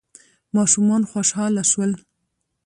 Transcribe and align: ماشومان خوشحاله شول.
ماشومان 0.55 1.01
خوشحاله 1.11 1.63
شول. 1.71 1.91